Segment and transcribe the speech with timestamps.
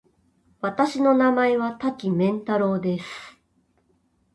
[0.61, 3.05] 私の名前は多岐麺太郎です。